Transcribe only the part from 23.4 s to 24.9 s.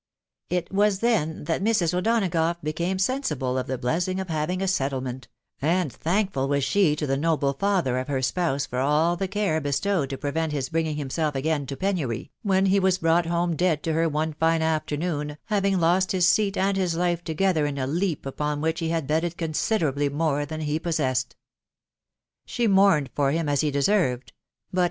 as he deserved; but